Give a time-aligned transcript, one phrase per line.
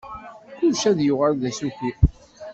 [0.55, 1.91] Kullec ad yuɣal d asuki.